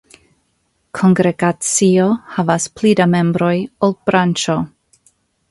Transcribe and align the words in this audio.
Kongregacio 0.99 2.07
havas 2.39 2.67
pli 2.81 2.95
da 3.01 3.07
membroj 3.13 3.53
ol 3.89 3.95
branĉo. 4.09 4.59